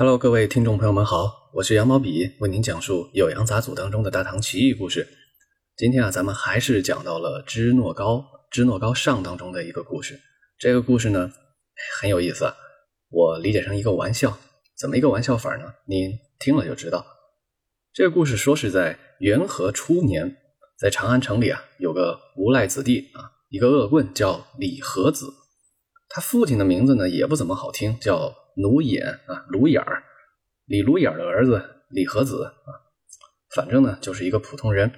[0.00, 5.08] Hello，各位听众朋友们好，我是羊毛笔，为您讲述《酉阳杂俎》当中的大唐奇异故事。
[5.76, 10.20] 今天啊，咱们还是讲到了支诺高支诺高上当中的一个故事。
[10.56, 11.32] 这个故事呢
[11.98, 12.54] 很有意思啊，
[13.10, 14.38] 我理解成一个玩笑。
[14.78, 15.64] 怎么一个玩笑法呢？
[15.88, 17.04] 您听了就知道。
[17.92, 20.36] 这个故事说是在元和初年，
[20.78, 25.26] 在长安城里啊，有个无赖子弟啊，一个恶棍叫李和子，
[26.08, 28.32] 他父亲的名字呢也不怎么好听，叫。
[28.60, 30.02] 卢眼啊，卢眼儿，
[30.66, 32.70] 李卢眼儿的儿子李和子啊，
[33.54, 34.90] 反正呢就是一个普通人。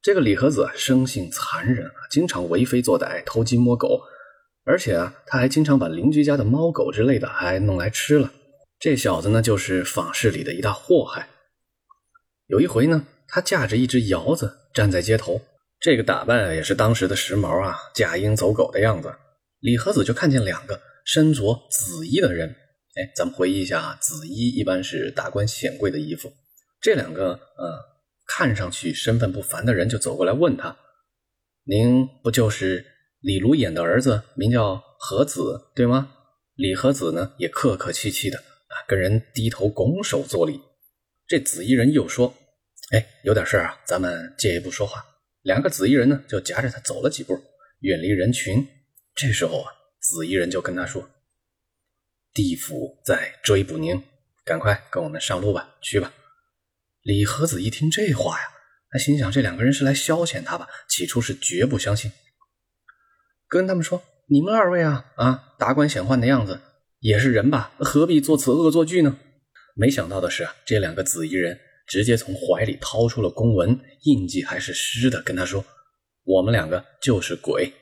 [0.00, 4.00] 这个李和子生性残忍啊，经常为非作歹、偷鸡摸狗，
[4.64, 8.32] 而且啊，他还经常把邻居家的猫狗之类的还弄来吃了。
[8.78, 11.28] 这小子呢，就是坊市里的一大祸害。
[12.46, 15.42] 有一回呢，他驾着一只窑子站在街头，
[15.80, 19.12] 这个打扮也是当时的时髦啊，驾鹰走狗的样子。
[19.58, 22.54] 李和子就看见两个身着紫衣的人。
[23.00, 26.30] 哎，咱们回忆一下啊，紫衣一般是达官显贵的衣服。
[26.82, 27.80] 这两个呃，
[28.26, 30.76] 看上去身份不凡的人就走过来问他
[31.64, 32.84] ：“您不就是
[33.20, 36.12] 李卢衍的儿子，名叫何子，对吗？”
[36.56, 40.60] 李和子呢也客客气气的啊，跟人低头拱手作礼。
[41.26, 42.34] 这紫衣人又说
[42.92, 45.02] ：“哎，有点事啊，咱们借一步说话。”
[45.40, 47.40] 两个紫衣人呢就夹着他走了几步，
[47.80, 48.68] 远离人群。
[49.14, 51.08] 这时候啊，紫衣人就跟他说。
[52.32, 54.02] 地府在追捕您，
[54.44, 56.12] 赶快跟我们上路吧，去吧。
[57.02, 58.44] 李和子一听这话呀，
[58.90, 60.68] 他心想这两个人是来消遣他吧？
[60.88, 62.12] 起初是绝不相信，
[63.48, 66.60] 跟他们说：“你们二位啊啊，达官显宦的样子，
[67.00, 67.72] 也是人吧？
[67.78, 69.18] 何必做此恶作剧呢？”
[69.74, 75.64] 没想到的是啊，这两个紫衣人直接从怀里掏出了公文，印记还是湿的，跟他说
[76.22, 77.72] ：“我们两个就是鬼。”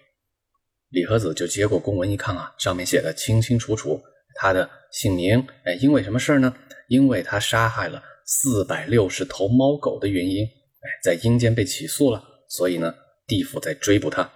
[0.91, 4.01] 李和子就接过公文一看啊，上面写的清清楚楚。
[4.41, 6.55] 他的姓名，哎，因为什么事呢？
[6.87, 12.95] 因为他杀害了四百六十头猫狗的原因，哎，在阴间被起诉了，所以呢，
[13.27, 14.31] 地府在追捕他。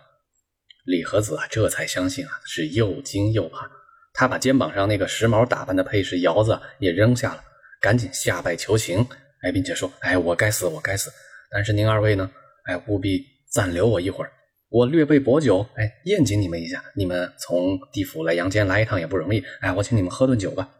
[0.84, 3.70] 李和子啊，这才相信啊，是又惊又怕。
[4.12, 7.44] 他把肩膀上那个时髦打扮的配饰窑子也扔下了，
[7.80, 9.06] 赶紧下拜求情，
[9.42, 11.12] 哎，并且说，哎，我该死，我该死，
[11.48, 12.28] 但是您二位呢，
[12.64, 14.32] 哎，务必暂留我一会儿。
[14.72, 16.82] 我略备薄酒，哎，宴请你们一下。
[16.96, 20.70] 你们从地府来阳间来一趟也不容易，哎，我请你们喝顿酒吧。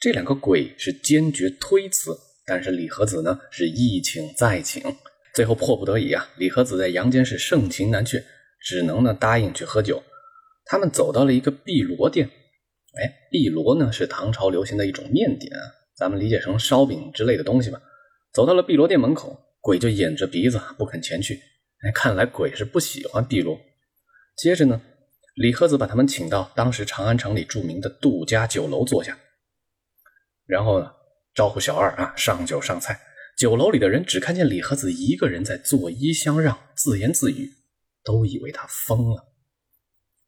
[0.00, 4.82] 这两个鬼是坚决推辞，但是李和子呢是一请再请，
[5.34, 8.24] 最后迫不得已啊，李和子在阳间是盛情难却，
[8.62, 10.02] 只能呢答应去喝酒。
[10.64, 12.26] 他们走到了一个碧螺店，
[12.98, 15.52] 哎，碧螺呢是唐朝流行的一种面点，
[15.98, 17.78] 咱们理解成烧饼之类的东西吧。
[18.32, 21.38] 走到了碧螺店门口，鬼就掩着鼻子不肯前去。
[21.82, 23.60] 哎，看来鬼是不喜欢碧螺。
[24.36, 24.80] 接着呢，
[25.34, 29.18] 李和子把他们请到当时长安城里著名的杜家酒楼坐下，
[30.46, 30.92] 然后呢，
[31.34, 33.00] 招呼小二啊上酒上菜。
[33.36, 37.50] 酒楼里的人只看见李和子一个人在作揖相让、自言自语，
[38.04, 39.32] 都以为他疯了。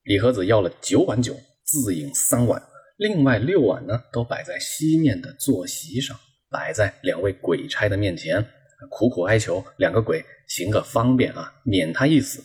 [0.03, 2.61] 李和子要了九碗酒，自饮三碗，
[2.97, 6.19] 另外六碗呢都摆在西面的坐席上，
[6.51, 8.45] 摆在两位鬼差的面前。
[8.91, 12.43] 苦苦哀求两个鬼行个方便啊，免他一死。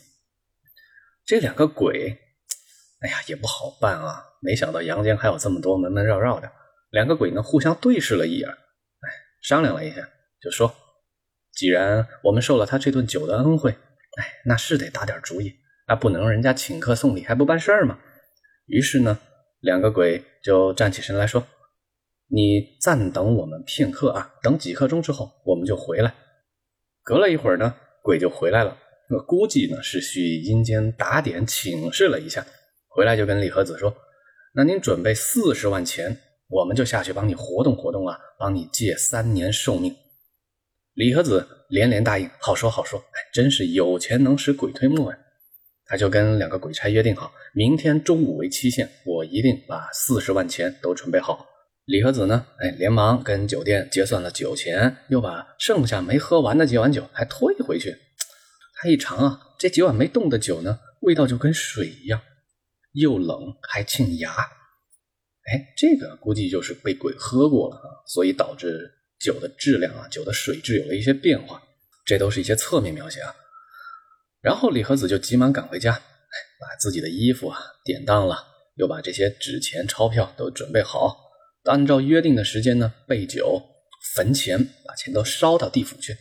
[1.25, 2.17] 这两个鬼，
[3.01, 4.25] 哎呀，也不好办啊！
[4.41, 6.51] 没想到阳间还有这么多门门绕绕的。
[6.91, 9.09] 两个鬼呢，互相对视了一眼，哎，
[9.43, 10.09] 商量了一下，
[10.41, 10.73] 就说
[11.53, 15.55] ：“既然我们受了他这顿酒的恩惠，哎，那是得打点主意，
[15.87, 17.99] 那不能人家请客送礼还不办事儿吗？”
[18.65, 19.19] 于是呢，
[19.59, 21.45] 两个鬼就站起身来说。
[22.31, 26.13] 你暂等我们片刻啊，等几刻钟之后，我们就回来。
[27.03, 28.77] 隔了一会儿呢，鬼就回来了。
[29.09, 32.45] 那估计呢是去阴间打点请示了一下，
[32.87, 33.95] 回来就跟李和子说
[34.53, 36.15] ：“那您准备四十万钱，
[36.47, 39.95] 我们就下去帮你活动活动啊，帮你借三年寿命。”
[40.93, 45.17] 李和子连连答应：“好说好说。”哎，真是有钱能使鬼推磨呀！
[45.85, 51.47] 他就跟两个鬼差约定好，明天中午为期限，我一定把四十万钱都准备好。
[51.89, 52.45] 李和子呢？
[52.59, 57.97] 哎，连忙跟酒店结算了酒钱，又把剩下没喝完的几碗酒还退回去。
[58.75, 62.21] 他一尝啊，这几碗没动的酒呢，味道就跟水一样，
[62.93, 64.29] 又冷还沁牙。
[64.31, 71.63] 哎，这个估计就是被鬼喝过了啊，所以导致酒的质量啊，酒的水质有了一些变化。
[72.05, 73.33] 这都是一些侧面描写啊。
[74.41, 78.37] 然后李和子就急忙赶回家，把自己的衣服啊典当了，
[78.75, 81.28] 又把这些纸钱钞票都准备好。
[81.63, 83.61] 按照约定的时间呢，备酒、
[84.15, 86.17] 焚钱，把钱都烧到地府去。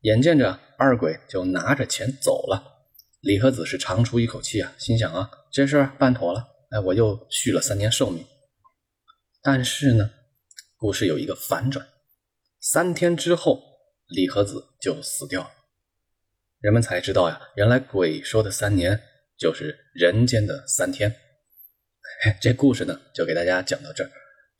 [0.00, 2.62] 眼见着二鬼就拿着钱走了，
[3.20, 8.26] 李和子是长出一口气啊，心想啊，这事儿办妥了，哎，我又续了三年寿命。
[9.42, 10.10] 但是呢，
[10.76, 11.88] 故事有一个反转，
[12.60, 13.62] 三天之后，
[14.08, 15.50] 李和子就死掉了。
[16.60, 19.00] 人们才知道呀，原来鬼说的三年
[19.38, 21.14] 就是人间的三天。
[22.40, 24.10] 这故事呢，就给大家讲到这儿。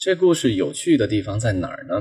[0.04, 1.94] 这故事有趣的地方在哪儿呢？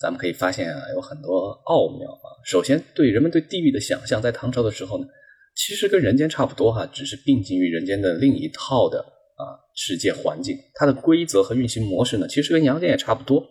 [0.00, 2.26] 咱们可以发现啊，有很多奥妙啊。
[2.44, 5.06] 首先，对人们对地狱的想象，在唐朝的时候呢，
[5.54, 9.46] 其实跟人间差不多哈，只是并进于人间的另一套的啊
[9.76, 10.58] 世界环境。
[10.74, 13.46] 它的规则和运行模式呢，其实跟阳间也差不多，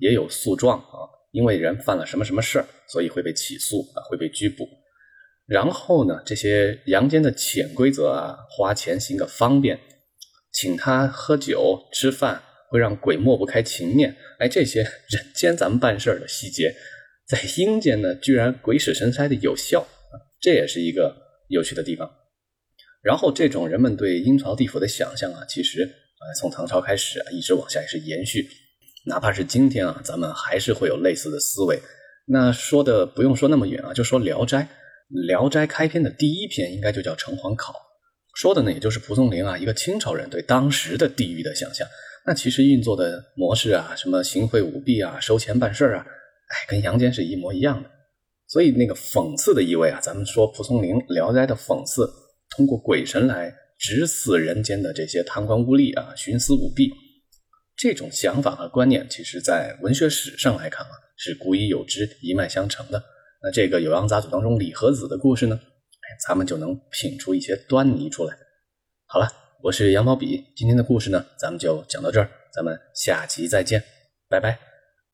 [0.00, 4.66] 也有诉状啊，因为人犯了什么什么事儿，所以会被起诉啊，会被拘捕。
[5.46, 9.78] 然后呢，这些阳间的潜规则啊，花钱行个方便，
[10.52, 12.42] 请他喝酒吃饭。
[12.70, 16.74] 会让鬼抹不开情面，哎，这些人间咱们办事儿的细节，
[17.26, 19.86] 在阴间呢，居然鬼使神差的有效，
[20.40, 21.16] 这也是一个
[21.48, 22.08] 有趣的地方。
[23.02, 28.46] 然后，这种人们对阴曹地府的想象啊，其实啊，从唐朝开始啊，一直往下也是延续，
[29.06, 31.80] 哪怕是今天啊，咱们还是会有类似的思维。
[32.26, 34.58] 那说的不用说那么远啊，就说《聊斋》，
[35.26, 37.72] 《聊斋》开篇的第一篇应该就叫《城隍考》，
[38.34, 41.88] 说的呢，也就是蒲松龄啊，一个清朝人对当时的地狱的想象。
[42.26, 47.90] 那其实运作的模式啊，什么行贿舞弊啊，收钱办事啊，哎，跟阳间是一模一样的。
[48.46, 52.08] 所以那个讽刺的意味啊，咱们说蒲松龄《聊斋》的讽刺，
[52.50, 56.90] 通过鬼神来指死人间的这些贪官污吏啊，徇私舞弊，
[57.74, 63.02] 这种想法和观念，其实在文学史上来看啊，是古已有之，一脉相承的。
[63.42, 68.36] 那这个《酉阳杂俎》当中李和子的故事呢，哎，咱们就能品出一些端倪出来。
[69.06, 69.26] 好了。
[69.62, 73.82] 我是羊毛笔，今天的故事呢，咱们就讲到这儿，咱们下期再见，
[74.26, 74.69] 拜拜。